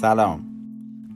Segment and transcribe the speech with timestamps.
[0.00, 0.44] سلام.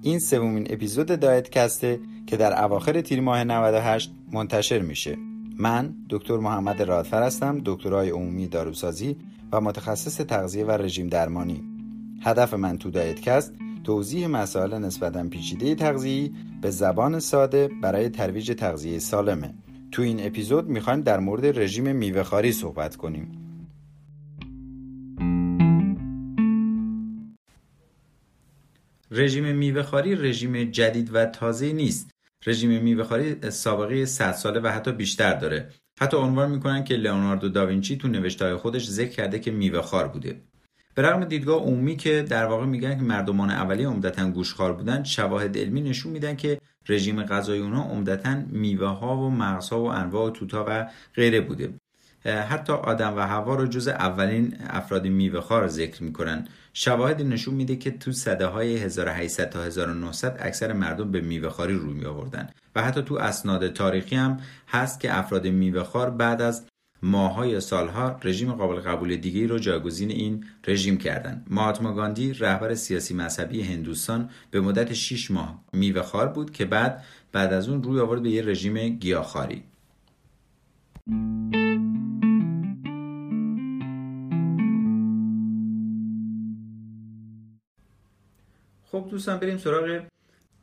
[0.02, 5.16] این سومین اپیزود دایت کسته که در اواخر تیر ماه 98 منتشر میشه.
[5.58, 9.16] من دکتر محمد رادفر هستم دکترای عمومی داروسازی
[9.52, 11.64] و متخصص تغذیه و رژیم درمانی.
[12.22, 13.52] هدف من تو دایت کست
[13.84, 16.32] توضیح مسائل نسبتا پیچیده تغذیه‌ای
[16.62, 19.54] به زبان ساده برای ترویج تغذیه سالمه.
[19.92, 23.45] تو این اپیزود می‌خوایم در مورد رژیم میوهخواری صحبت کنیم.
[29.16, 32.10] رژیم میوهخواری رژیم جدید و تازه نیست.
[32.46, 35.70] رژیم میوهخواری سابقه 100 ساله و حتی بیشتر داره.
[36.00, 40.40] حتی عنوان می‌کنن که لئوناردو داوینچی تو نوشته‌های خودش ذکر کرده که میوهخوار بوده.
[40.94, 45.58] به رغم دیدگاه عمومی که در واقع میگن که مردمان اولیه عمدتا گوشخوار بودن شواهد
[45.58, 50.64] علمی نشون میدن که رژیم غذایی اونها عمدتا میوه ها و مغزها و انواع توتا
[50.68, 51.74] و غیره بوده.
[52.26, 56.48] حتی آدم و هوا رو جز اولین افراد میوه ذکر می‌کنن.
[56.72, 61.74] شواهد نشون میده که تو صده های 1800 تا 1900 اکثر مردم به میوه خاری
[61.74, 62.50] روی می آوردن.
[62.74, 66.66] و حتی تو اسناد تاریخی هم هست که افراد میوه بعد از
[67.02, 71.44] ماهها یا سالها رژیم قابل قبول دیگه رو جایگزین این رژیم کردن.
[71.50, 77.52] مهاتما گاندی رهبر سیاسی مذهبی هندوستان به مدت 6 ماه میوه بود که بعد بعد
[77.52, 79.62] از اون روی آورد به یه رژیم گیاهخواری.
[89.00, 90.02] خب دوستان بریم سراغ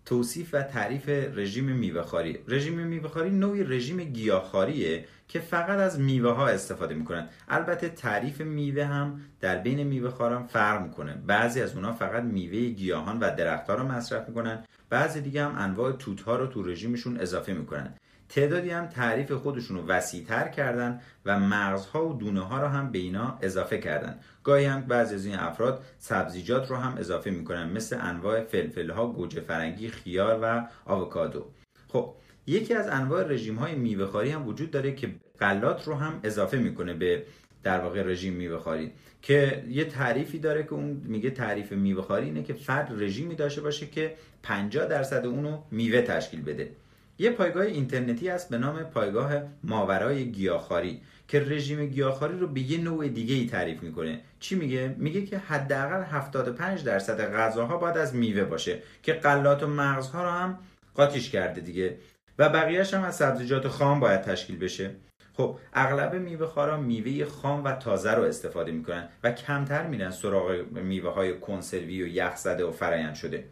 [0.05, 2.39] توصیف و تعریف رژیم میوهخواری.
[2.47, 8.83] رژیم میوهخواری نوعی رژیم گیاهخواریه که فقط از میوه ها استفاده می‌کنن البته تعریف میوه
[8.83, 11.13] هم در بین میوه خاران فرق می‌کنه.
[11.27, 14.63] بعضی از اونها فقط میوه گیاهان و درختها رو مصرف می‌کنن.
[14.89, 17.93] بعضی دیگه هم انواع توت ها رو تو رژیمشون اضافه می‌کنن.
[18.35, 22.99] تعدادی هم تعریف خودشون رو وسیعتر کردن و مغزها و دونه ها رو هم به
[22.99, 24.19] اینا اضافه کردن.
[24.43, 29.07] گاهی هم بعضی از این افراد سبزیجات رو هم اضافه می‌کنن مثل انواع فلفل ها
[29.07, 31.45] گوجه فرنگی خیار و آووکادو.
[31.87, 32.13] خب
[32.47, 36.93] یکی از انواع رژیم های میوه هم وجود داره که غلات رو هم اضافه می‌کنه
[36.93, 37.23] به
[37.63, 38.89] در واقع رژیم میوه
[39.21, 43.87] که یه تعریفی داره که اون میگه تعریف میوه اینه که فرد رژیمی داشته باشه
[43.87, 46.71] که 50 درصد اونو میوه تشکیل بده.
[47.17, 52.77] یه پایگاه اینترنتی هست به نام پایگاه ماورای گیاهخواری که رژیم گیاهخواری رو به یه
[52.77, 54.21] نوع دیگه ای تعریف می‌کنه.
[54.39, 59.67] چی میگه؟ میگه که حداقل 75 درصد غذاها باید از میوه باشه که غلات و
[59.67, 60.59] مغزها رو هم
[60.95, 61.97] قاطیش کرده دیگه.
[62.39, 64.91] و بقیهش هم از سبزیجات خام باید تشکیل بشه.
[65.33, 70.51] خب اغلب میوه خارا میوه خام و تازه رو استفاده می‌کنن و کمتر میرن سراغ
[70.71, 73.43] میوه های کنسروی و یخ زده و فرایند شده.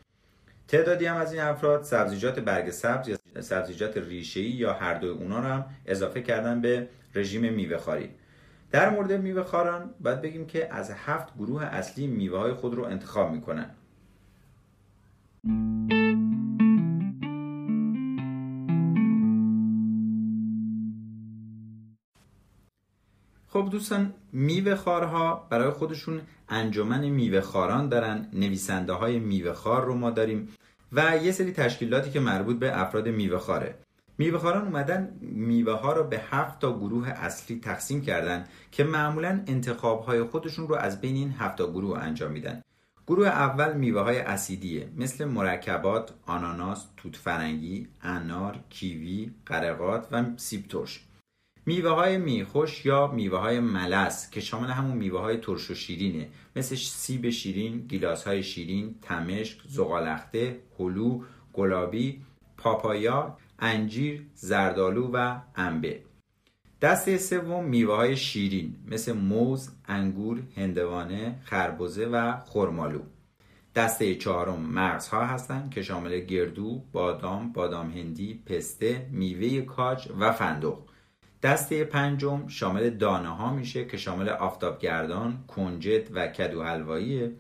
[0.68, 5.40] تعدادی هم از این افراد سبزیجات برگ سبز یا سبزیجات ریشه‌ای یا هر دوی اونا
[5.40, 8.10] رو هم اضافه کردن به رژیم میوه خاری.
[8.72, 12.84] در مورد میوه خاران باید بگیم که از هفت گروه اصلی میوه های خود رو
[12.84, 13.70] انتخاب می‌کنن.
[23.48, 28.28] خب دوستان میوه خارها برای خودشون انجمن میوه خاران دارن.
[28.34, 30.48] نویسنده های میوه خار رو ما داریم.
[30.92, 33.76] و یه سری تشکیلاتی که مربوط به افراد میوه خاره
[34.18, 39.44] میوه خاران اومدن میوه ها رو به هفت تا گروه اصلی تقسیم کردن که معمولا
[39.48, 42.64] انتخاب های خودشون رو از بین این هفت تا گروه انجام میدن.
[43.08, 50.68] گروه اول میوه های اسیدیه مثل مرکبات، آناناس، توت فرنگی، انار، کیوی، قرقات و سیب
[50.68, 51.04] ترش.
[51.66, 56.28] میوه های میخوش یا میوه های ملس که شامل همون میوه های ترش و شیرینه.
[56.56, 61.24] مثل سیب شیرین، گیلاس های شیرین، تمشک، زغالخته، هلو،
[61.54, 62.22] گلابی،
[62.58, 66.02] پاپایا، انجیر، زردالو و انبه.
[66.82, 73.02] دسته سوم میوه های شیرین مثل موز، انگور، هندوانه، خربزه و خرمالو
[73.76, 80.78] دسته چهارم مغزها هستند که شامل گردو، بادام، بادام هندی، پسته، میوه کاج و فندق.
[81.44, 87.32] دسته پنجم شامل دانه ها میشه که شامل آفتابگردان، کنجد و کدو حلواییه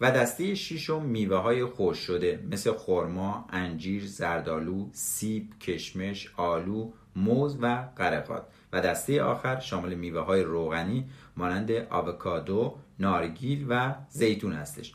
[0.00, 7.58] و دسته ششم میوه های خوش شده مثل خرما، انجیر، زردالو، سیب، کشمش، آلو، موز
[7.62, 14.94] و قرقات و دسته آخر شامل میوه های روغنی مانند آووکادو، نارگیل و زیتون هستش.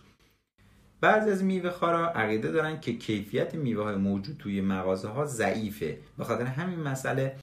[1.02, 5.98] بعضی از میوه خارا عقیده دارن که کیفیت میوه های موجود توی مغازه ها ضعیفه
[6.18, 7.36] به خاطر همین مسئله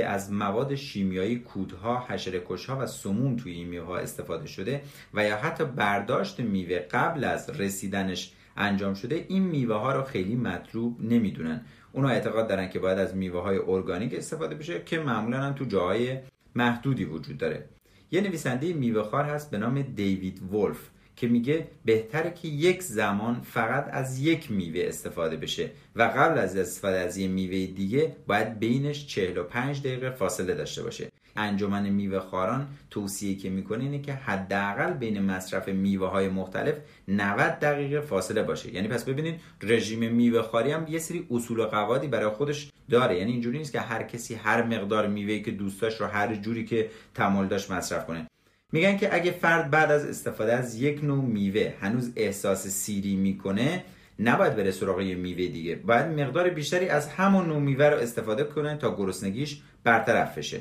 [0.00, 4.82] که از مواد شیمیایی کودها، حشره‌کشها و سموم توی این میوه ها استفاده شده
[5.14, 10.36] و یا حتی برداشت میوه قبل از رسیدنش انجام شده این میوه ها رو خیلی
[10.36, 11.64] مطلوب نمی‌دونن.
[11.92, 15.64] اونا اعتقاد دارن که باید از میوه های ارگانیک استفاده بشه که معمولا هم تو
[15.64, 16.18] جاهای
[16.54, 17.68] محدودی وجود داره.
[18.10, 23.40] یه نویسنده میوه خار هست به نام دیوید ولف که میگه بهتره که یک زمان
[23.40, 28.58] فقط از یک میوه استفاده بشه و قبل از استفاده از یه میوه دیگه باید
[28.58, 31.08] بینش 45 دقیقه فاصله داشته باشه.
[31.36, 36.74] انجمن میوه خاران توصیه که می‌کنه اینه که حداقل بین مصرف میوه های مختلف
[37.08, 38.74] 90 دقیقه فاصله باشه.
[38.74, 43.18] یعنی پس ببینید رژیم میوه خاری هم یه سری اصول و قواعدی برای خودش داره.
[43.18, 46.64] یعنی اینجوری نیست که هر کسی هر مقدار میوه‌ای که دوست داشت رو هر جوری
[46.64, 48.26] که تمایل داشت مصرف کنه.
[48.72, 53.84] میگن که اگه فرد بعد از استفاده از یک نوع میوه هنوز احساس سیری می‌کنه
[54.18, 55.76] نباید بره سراغ یه میوه دیگه.
[55.76, 60.60] باید مقدار بیشتری از همون نوع میوه رو استفاده کنه تا گرسنگیش برطرف بشه.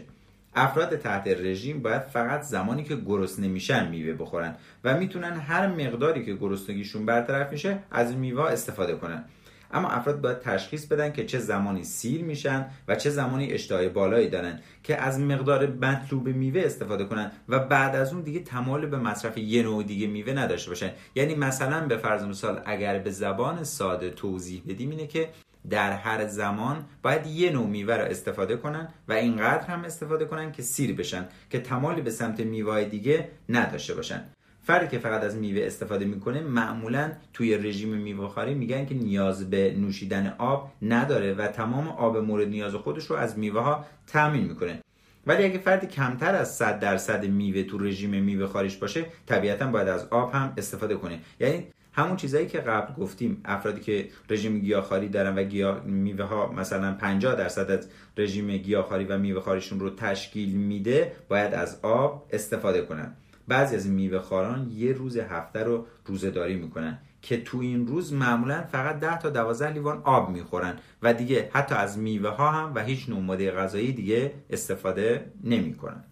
[0.56, 6.26] افراد تحت رژیم باید فقط زمانی که گرسنه میشن میوه بخورن و می‌تونن هر مقداری
[6.26, 9.24] که گرسنگیشون برطرف میشه از میوه استفاده کنن.
[9.72, 14.30] اما افراد باید تشخیص بدن که چه زمانی سیر میشن و چه زمانی اشتهای بالایی
[14.30, 18.98] دارن که از مقدار مطلوب میوه استفاده کنن و بعد از اون دیگه تمایل به
[18.98, 20.92] مصرف یه نوع دیگه میوه نداشته باشن.
[21.16, 25.30] یعنی مثلا به فرض مثال اگر به زبان ساده توضیح بدیم اینه که
[25.70, 30.52] در هر زمان باید یه نوع میوه را استفاده کنن و اینقدر هم استفاده کنن
[30.52, 34.24] که سیر بشن که تمالی به سمت میوه دیگه نداشته باشن.
[34.64, 39.50] فردی که فقط از میوه استفاده می‌کنه معمولا توی رژیم میوه خاری میگن که نیاز
[39.50, 44.44] به نوشیدن آب نداره و تمام آب مورد نیاز خودش رو از میوه ها تامین
[44.44, 44.80] می‌کنه.
[45.28, 49.88] ولی اگه فردی کمتر از 100 درصد میوه تو رژیم میوه خاریش باشه طبیعتا باید
[49.88, 51.20] از آب هم استفاده کنه.
[51.40, 56.52] یعنی همون چیزایی که قبل گفتیم افرادی که رژیم گیاهخواری دارن و گیاه میوه ها
[56.52, 62.28] مثلا 50 درصد از رژیم گیاهخواری و میوه خاریشون رو تشکیل میده باید از آب
[62.32, 63.14] استفاده کنن.
[63.50, 68.62] بعضی از میوه خاران یه روز هفته رو روزهداری می‌کنن که تو این روز معمولا
[68.62, 72.84] فقط 10 تا 12 لیوان آب می‌خورن و دیگه حتی از میوه ها هم و
[72.84, 76.04] هیچ نوع ماده غذایی دیگه استفاده نمی‌کنن.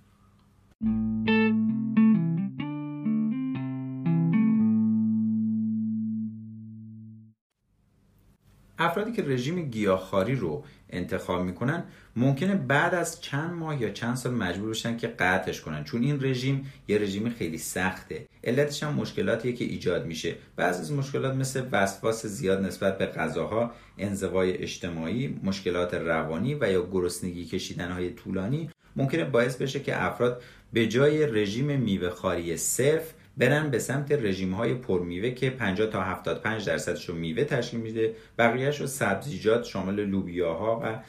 [8.78, 11.84] افرادی که رژیم گیاهخواری رو انتخاب می‌کنن
[12.16, 15.84] ممکنه بعد از چند ماه یا چند سال مجبور بشن که قطعش کنن.
[15.84, 18.28] چون این رژیم یه رژیم خیلی سخته.
[18.44, 20.36] علتش هم مشکلاتیه که ایجاد میشه.
[20.56, 26.90] بعضی از مشکلات مثل وسواس زیاد نسبت به غذاها انزوای اجتماعی مشکلات روانی و یا
[26.92, 30.42] گرسنگی کشیدن های طولانی ممکنه باعث بشه که افراد
[30.74, 36.02] به جای رژیم میوه خاری صرف برن به سمت رژیم های پرمیوه که 50 تا
[36.02, 38.16] 75 درصدش رو میوه تشکیل میده.
[38.38, 41.00] بقیهش رو سبزیجات شامل لوبیاها و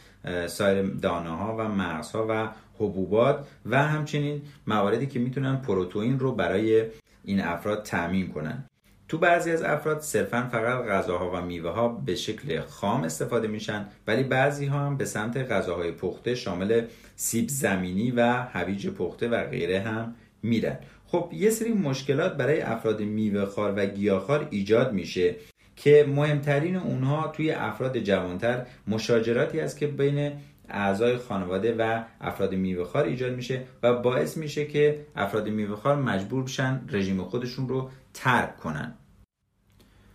[0.48, 6.84] سایر دانه ها و مغزها و حبوبات و همچنین مواردی که می‌تونن پروتئین رو برای
[7.24, 8.64] این افراد تأمین کنن.
[9.08, 13.86] تو بعضی از افراد صرفا فقط غذاها و میوه ها به شکل خام استفاده میشن
[14.06, 16.84] ولی بعضی ها هم به سمت غذاهای پخته شامل
[17.16, 20.78] سیب زمینی و هویج پخته و غیره هم میرن.
[21.10, 25.36] خب یه سری مشکلات برای افراد میوه خار و گیاهخوار ایجاد میشه
[25.76, 30.32] که مهمترین اونها توی افراد جوانتر مشاجراتی است که بین
[30.68, 36.80] اعضای خانواده و افراد میوهخوار ایجاد میشه و باعث میشه که افراد میوهخوار مجبور بشن
[36.88, 38.94] رژیم خودشون رو ترک کنن.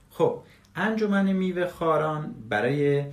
[0.09, 0.39] خب
[0.75, 3.03] انجمن میوه خاران برای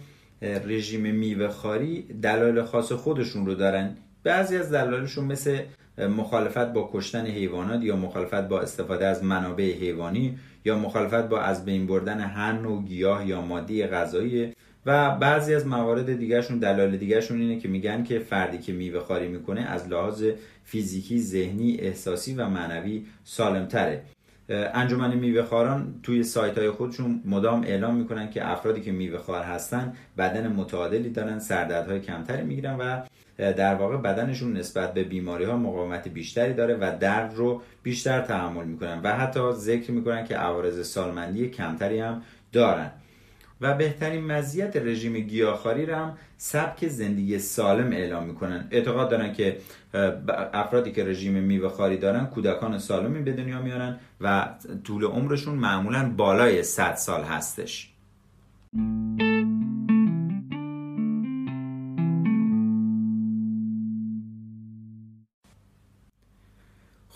[0.43, 3.97] رژیم میوه خاری دلایل خاص خودشون رو دارن.
[4.23, 5.62] بعضی از دلایلشون مثل
[6.08, 11.65] مخالفت با کشتن حیوانات یا مخالفت با استفاده از منابع حیوانی یا مخالفت با از
[11.65, 14.53] بین بردن هر نوع گیاه یا مادی غذایی.
[14.86, 19.29] و بعضی از موارد دیگرشون دلایل دیگرشون اینه که میگن که فردی که میوه خاری
[19.29, 20.24] می‌کنه از لحاظ
[20.65, 24.03] فیزیکی، ذهنی، احساسی و معنوی سالمتره.
[24.50, 29.42] انجمن میوه خاران توی سایت های خودشون مدام اعلام می‌کنن که افرادی که میوه خار
[29.42, 33.02] هستن بدن متعادلی دارن سردردهای کمتری می‌گیرن و
[33.38, 38.64] در واقع بدنشون نسبت به بیماری ها مقاومت بیشتری داره و درد رو بیشتر تحمل
[38.64, 42.90] می‌کنن و حتی ذکر می‌کنن که عوارض سالمندی کمتری هم دارن.
[43.60, 48.69] و بهترین مزیت رژیم گیاهخواری را هم سبک زندگی سالم اعلام می‌کنن.
[48.70, 49.56] اعتقاد دارن که
[50.52, 54.48] افرادی که رژیم میوه خاری دارن کودکان سالمی به دنیا میارن و
[54.84, 57.93] طول عمرشون معمولا بالای 100 سال هستش.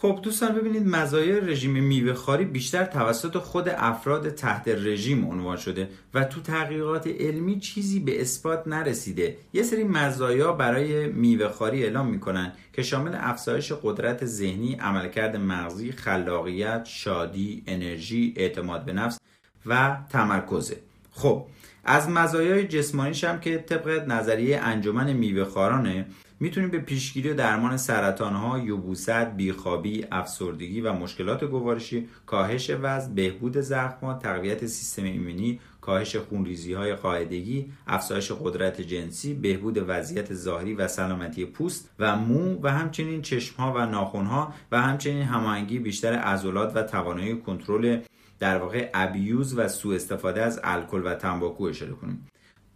[0.04, 5.88] خب دوستان ببینید مزایای رژیم میوه خاری بیشتر توسط خود افراد تحت رژیم عنوان شده
[6.14, 9.36] و تو تحقیقات علمی چیزی به اثبات نرسیده.
[9.52, 15.92] یه سری مزایا برای میوه خاری اعلام می‌کنن که شامل افزایش قدرت ذهنی عملکرد مغزی
[15.92, 19.20] خلاقیت شادی انرژی اعتماد به نفس
[19.66, 20.76] و تمرکزه.
[21.12, 21.46] خب
[21.84, 26.06] از مزایای جسمانیش هم که طبق نظریه انجمن میوه خارانه
[26.40, 33.14] می‌تونیم به پیشگیری و درمان سرطان ها، یبوست، بیخوابی، افسردگی و مشکلات گوارشی، کاهش وزن،
[33.14, 40.74] بهبود زخم تقویت سیستم ایمنی، کاهش خونریزی های قاعدگی، افزایش قدرت جنسی، بهبود وضعیت ظاهری
[40.74, 45.78] و سلامتی پوست و مو و همچنین چشم ها و ناخن ها و همچنین هماهنگی
[45.78, 48.00] بیشتر عضلات و توانایی کنترل
[48.38, 52.26] در واقع ابیوز و سوء استفاده از الکل و تنباکو اشاره کنیم.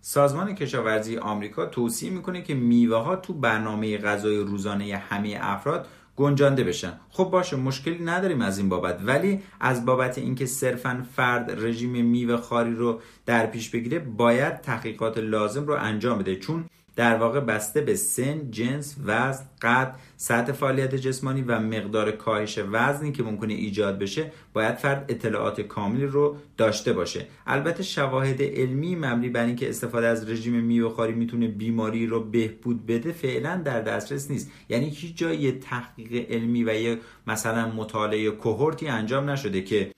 [0.00, 5.86] سازمان کشاورزی آمریکا توصیه می‌کنه که میوه ها تو برنامه غذای روزانه همه افراد
[6.16, 6.92] گنجانده بشن.
[7.10, 9.00] خب باشه مشکلی نداریم از این بابت.
[9.04, 15.18] ولی از بابت اینکه صرفا فرد رژیم میوه خاری رو در پیش بگیره باید تحقیقات
[15.18, 16.36] لازم رو انجام بده.
[16.36, 16.64] چون
[16.98, 23.12] در واقع بسته به سن، جنس، وزن، قد، سطح فعالیت جسمانی و مقدار کاهش وزنی
[23.12, 27.26] که ممکنه ایجاد بشه باید فرد اطلاعات کاملی رو داشته باشه.
[27.46, 33.12] البته شواهد علمی مبنی بر اینکه استفاده از رژیم میوه‌خواری می‌تونه بیماری رو بهبود بده
[33.12, 34.50] فعلا در دسترس نیست.
[34.68, 39.90] یعنی هیچ جای تحقیق علمی و یه مثلا مطالعه کوهورتی انجام نشده که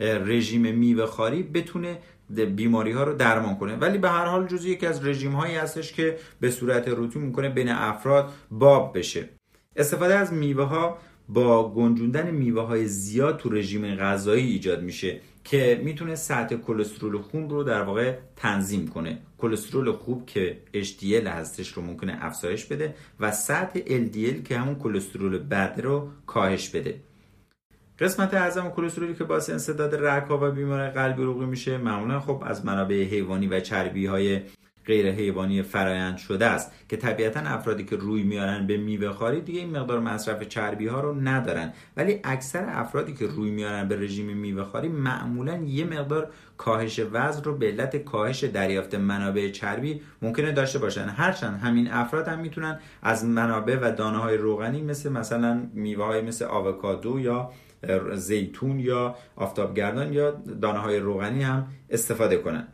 [0.00, 1.98] رژیم میوه خاری بتونه
[2.30, 3.76] بیماری ها رو درمان کنه.
[3.76, 7.48] ولی به هر حال جزو یکی از رژیم هایی هستش که به صورت روتین می‌کنه
[7.48, 9.28] بین افراد باب بشه.
[9.76, 15.80] استفاده از میوه ها با گنجوندن میوه های زیاد تو رژیم غذایی ایجاد میشه که
[15.84, 19.18] می‌تونه سطح کلسترول خون رو در واقع تنظیم کنه.
[19.38, 25.38] کلسترول خوب که HDL هستش رو ممکنه افزایش بده و سطح LDL که همون کلسترول
[25.38, 27.00] بد رو کاهش بده.
[28.00, 32.66] قسمت اعظم کلسترولی که باعث انسداد رگها و بیماری قلبی عروقی میشه معمولا خب از
[32.66, 34.40] منابع حیوانی و چربی های
[34.86, 39.60] غیر حیوانی فرایند شده است که طبیعتا افرادی که روی میارن به میوه خاری دیگه
[39.60, 41.72] این مقدار مصرف چربی ها رو ندارن.
[41.96, 47.44] ولی اکثر افرادی که روی میارن به رژیم میوه خاری معمولا یه مقدار کاهش وزن
[47.44, 51.08] رو به علت کاهش دریافت منابع چربی ممکنه داشته باشن.
[51.08, 56.20] هرچند همین افراد هم می‌تونن از منابع و دانه های روغنی مثل مثلا میوه های
[56.20, 57.50] مثل آووکادو یا
[58.14, 60.30] زیتون یا آفتابگردان یا
[60.62, 62.68] دانه های روغنی هم استفاده کنن.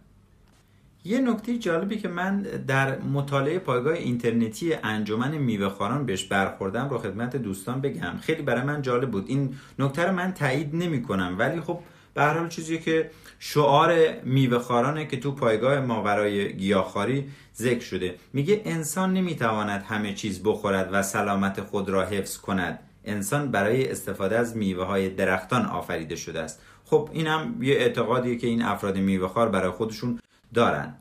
[1.04, 7.36] یه نکته جالبی که من در مطالعه پایگاه اینترنتی انجمن میوهخواران بهش برخوردم رو خدمت
[7.36, 8.18] دوستان بگم.
[8.20, 9.24] خیلی برای من جالب بود.
[9.28, 11.78] این نکته رو من تایید نمی کنم ولی خب
[12.14, 18.14] به هر چیزی که شعار میوهخوارانه که تو پایگاه ماورای گیاهخواری ذکر شده.
[18.32, 22.78] میگه انسان نمی‌تواند همه چیز بخورد و سلامت خود را حفظ کند.
[23.04, 26.62] انسان برای استفاده از میوه های درختان آفریده شده است.
[26.84, 30.20] خب این هم یه اعتقادیه که این افراد میوه خار برای خودشون
[30.54, 30.94] دارن.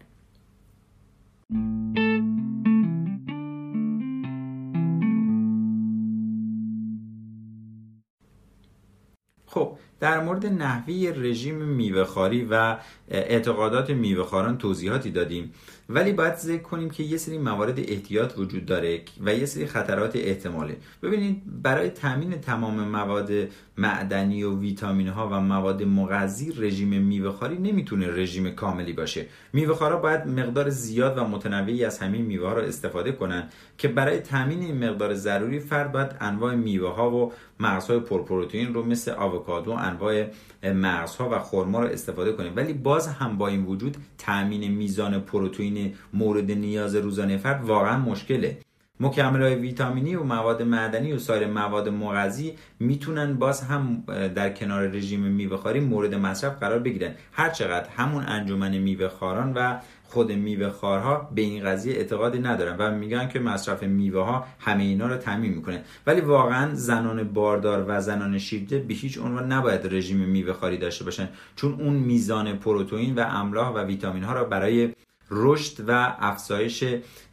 [9.45, 15.53] خب در مورد نحوه رژیم میوهخواری و اعتقادات میوهخواران توضیحاتی دادیم.
[15.93, 20.15] ولی باید ذکر کنیم که یه سری موارد احتیاط وجود داره و یه سری خطرات
[20.15, 20.77] احتماله.
[21.03, 23.31] ببینید برای تامین تمام مواد
[23.77, 29.25] معدنی و ویتامین ها و مواد مغذی رژیم میوهخواری نمی‌تونه رژیم کاملی باشه.
[29.53, 34.19] میوهخوارا باید مقدار زیاد و متنوعی از همین میوه ها رو استفاده کنن که برای
[34.19, 39.71] تامین این مقدار ضروری فرد باید انواع میوه ها و مغزهای پرپروتئین رو مثل آووکادو
[39.71, 40.25] انواع
[40.63, 45.82] مغزها و خرما رو استفاده کنیم ولی باز هم با این وجود تامین میزان پروتئین
[46.13, 48.57] مورد نیاز روزانه فرد واقعا مشکله.
[48.99, 54.03] مکمل های ویتامینی و مواد معدنی و سایر مواد مغذی می‌تونن باز هم
[54.35, 57.11] در کنار رژیم میوه مورد مصرف قرار بگیرن.
[57.31, 62.97] هرچقدر همون انجمن میوه خاران و خود میوه خارها به این قضیه اعتقادی ندارن و
[62.97, 65.83] میگن که مصرف میوه ها همه اینا رو تامین می‌کنه.
[66.07, 71.05] ولی واقعا زنان باردار و زنان شیرده به هیچ عنوان نباید رژیم میوه خاری داشته
[71.05, 74.93] باشن چون اون میزان پروتئین و املاح و ویتامین ها را برای
[75.31, 76.83] رشد و افزایش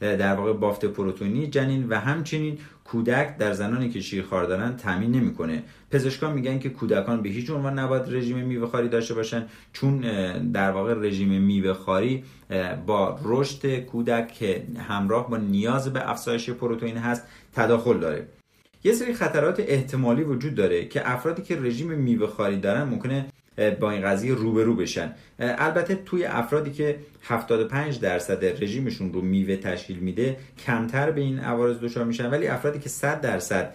[0.01, 5.63] در واقع بافت پروتئینی جنین و همچنین کودک در زنانی که شیرخوار دارن تامین نمی‌کنه.
[5.91, 10.01] پزشکان میگن که کودکان به هیچ عنوان نباید رژیم میوه خاری داشته باشن چون
[10.53, 12.25] در واقع رژیم میوه خاری
[12.87, 18.27] با رشد کودک که همراه با نیاز به افزایش پروتئین هست تداخل داره.
[18.85, 23.27] یه سری خطرات احتمالی وجود داره که افرادی که رژیم میوه خاری دارن ممکنه
[23.81, 25.15] با این قضیه روبرو بشن.
[25.39, 31.81] البته توی افرادی که 75 درصد رژیمشون رو میوه تشکیل میده کمتر به این عوارض
[31.81, 32.31] دچار میشن.
[32.31, 33.75] ولی افرادی که 100 درصد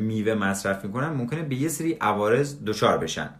[0.00, 3.30] میوه مصرف می‌کنن ممکنه به یه سری عوارض دچار بشن.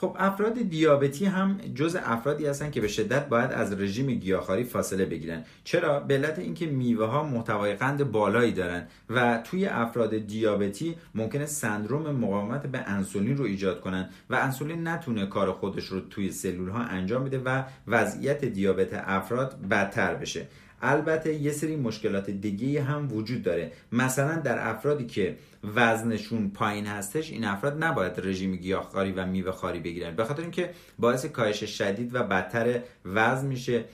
[0.00, 5.04] خب افراد دیابتی هم جز افرادی هستن که به شدت باید از رژیم گیاهخواری فاصله
[5.04, 5.44] بگیرن.
[5.64, 11.46] چرا؟ به علت اینکه میوه ها محتوای قند بالایی دارن و توی افراد دیابتی ممکنه
[11.46, 16.68] سندروم مقاومت به انسولین رو ایجاد کنن و انسولین نتونه کار خودش رو توی سلول
[16.68, 20.46] ها انجام بده و وضعیت دیابت افراد بدتر بشه.
[20.82, 23.72] البته یه سری مشکلات دیگه هم وجود داره.
[23.92, 25.36] مثلا در افرادی که
[25.74, 30.16] وزنشون پایین هستش این افراد نباید رژیم گیاهخواری و میوه خاری بگیرن.
[30.16, 33.84] به خاطر اینکه باعث کاهش شدید و بدتر وزن میشه.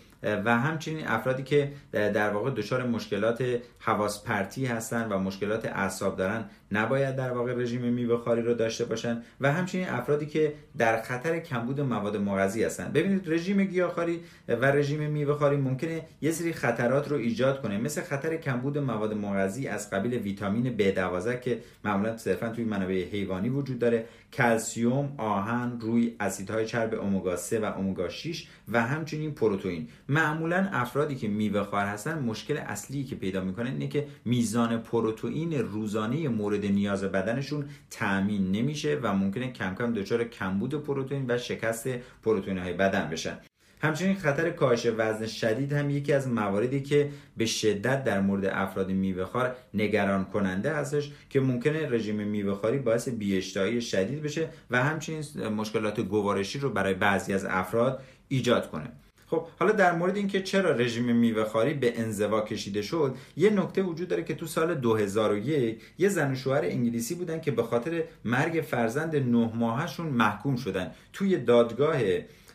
[0.45, 3.45] و همچنین افرادی که در واقع دچار مشکلات
[3.78, 8.85] حواس پرتی هستن و مشکلات اعصاب دارن نباید در واقع رژیم میوه خاری رو داشته
[8.85, 12.92] باشن و همچنین افرادی که در خطر کمبود مواد مغذی هستن.
[12.92, 18.02] ببینید رژیم گیاهخواری و رژیم میوه خاری ممکنه یه سری خطرات رو ایجاد کنه مثل
[18.02, 23.78] خطر کمبود مواد مغذی از قبیل ویتامین B12 که معمولا صرفا توی منابع حیوانی وجود
[23.78, 29.88] داره کلسیوم، آهن، روی اسیدهای چرب امگا 3 و امگا 6 و همچنین پروتئین.
[30.09, 35.52] معمولا افرادی که میوه خوار هستن مشکل اصلی که پیدا می‌کنن اینه که میزان پروتئین
[35.52, 41.88] روزانه مورد نیاز بدنشون تأمین نمیشه و ممکنه کم کم دچار کمبود پروتئین و شکست
[42.23, 43.38] پروتئین های بدن بشن.
[43.80, 48.90] همچنین خطر کاهش وزن شدید هم یکی از مواردی که به شدت در مورد افراد
[48.90, 56.00] میوهخوار نگران کننده هستش که ممکنه رژیم میوهخواری باعث بیاشتهایی شدید بشه و همچنین مشکلات
[56.00, 58.92] گوارشی رو برای بعضی از افراد ایجاد کنه.
[59.26, 64.09] خب حالا در مورد اینکه چرا رژیم میوهخواری به انزوا کشیده شد یه نکته وجود
[64.09, 68.64] داره که تو سال 2001 یه زن و شوهر انگلیسی بودن که به خاطر مرگ
[68.64, 70.90] فرزند نه ماهشون محکوم شدن.
[71.12, 71.99] توی دادگاه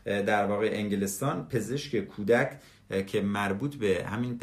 [0.06, 2.60] در واقع انگلستان پزشک کودک
[3.08, 4.40] که مربوط به همین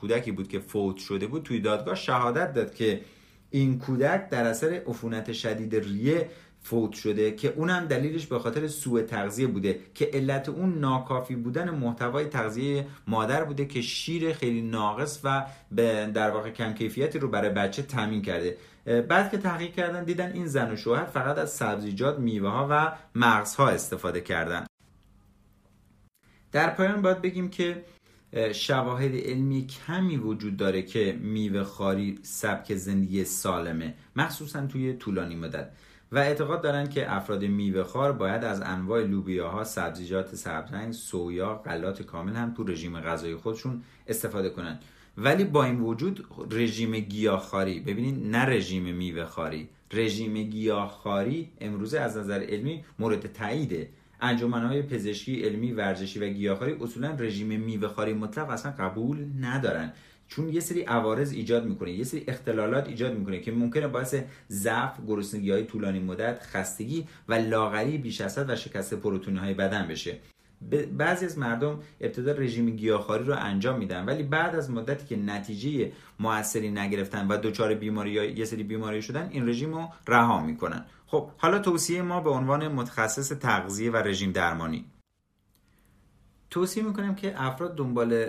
[0.00, 3.00] کودکی بود که فوت شده بود توی دادگاه شهادت داد که
[3.50, 6.28] این کودک در اثر عفونت شدید ریه
[6.62, 11.70] فوت شده که اونم دلیلش به خاطر سوء تغذیه بوده که علت اون ناکافی بودن
[11.70, 17.28] محتوای تغذیه مادر بوده که شیر خیلی ناقص و به در واقع کم کیفیتی رو
[17.28, 18.56] برای بچه تامین کرده.
[19.08, 22.92] بعد که تحقیق کردن دیدن این زن و شوهر فقط از سبزیجات میوه ها و
[23.14, 24.69] مغزها استفاده کردن.
[26.52, 27.84] در پایان باید بگیم که
[28.52, 35.70] شواهد علمی کمی وجود داره که میوه خاری سبک زندگی سالمه مخصوصا توی طولانی مدت.
[36.12, 42.02] و اعتقاد دارن که افراد میوه خار باید از انواع لوبیاها، سبزیجات سبزرنگ، سویا، غلات
[42.02, 44.78] کامل هم تو رژیم غذایی خودشون استفاده کنن.
[45.18, 52.16] ولی با این وجود رژیم گیاهخواری ببینید نه رژیم میوه خاری رژیم گیاهخواری امروزه از
[52.16, 53.88] نظر علمی مورد تاییده.
[54.22, 59.92] های پزشکی علمی ورزشی و گیاهخواری اصولا رژیم میوهخواری مطلق اصلا قبول ندارن.
[60.28, 64.14] چون یه سری عوارض ایجاد می‌کنه یه سری اختلالات ایجاد می‌کنه که ممکنه باعث
[64.50, 69.88] ضعف گرسنگی های طولانی مدت خستگی و لاغری بیش از و شکست پروتئین های بدن
[69.88, 70.18] بشه.
[70.98, 75.92] بعضی از مردم ابتدا رژیم گیاهخواری رو انجام میدن ولی بعد از مدتی که نتیجه
[76.18, 80.84] موثری نگرفتن و دچار بیماری یا یه سری بیماری شدن این رژیم رو رها می‌کنن.
[81.06, 84.84] خب حالا توصیه ما به عنوان متخصص تغذیه و رژیم درمانی.
[86.50, 88.26] توصیه می‌کنم که افراد دنبال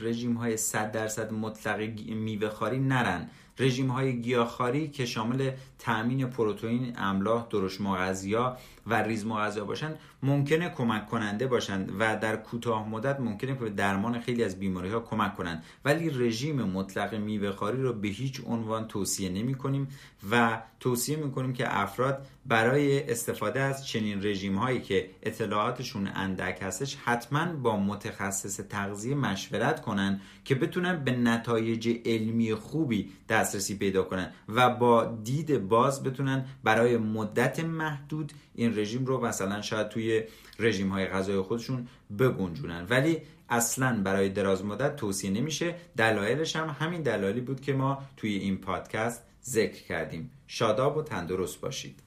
[0.00, 3.30] رژیم های 100 درصد مطلق میوه خاری نرن.
[3.58, 10.68] رژیم های گیاهخواری که شامل تامین پروتئین، املاح، درشت مغذیا و ریز مغذیا باشن ممکنه
[10.68, 15.36] کمک کننده باشند و در کوتاه مدت ممکنه به درمان خیلی از بیماری ها کمک
[15.36, 15.64] کنند.
[15.84, 19.88] ولی رژیم مطلق میوه خاری رو به هیچ عنوان توصیه نمی کنیم
[20.30, 26.58] و توصیه می کنیم که افراد برای استفاده از چنین رژیم هایی که اطلاعاتشون اندک
[26.62, 34.02] هستش حتما با متخصص تغذیه مشورت کنن که بتونن به نتایج علمی خوبی دسترسی پیدا
[34.02, 40.22] کنن و با دید باز بتونن برای مدت محدود این رژیم رو مثلا شاید توی
[40.58, 42.86] رژیم های غذای خودشون بگنجونن.
[42.90, 45.74] ولی اصلا برای دراز مدت توصیه نمیشه.
[45.96, 50.30] دلایلش هم همین دلایلی بود که ما توی این پادکست ذکر کردیم.
[50.46, 52.02] شاداب و تندرست باشید.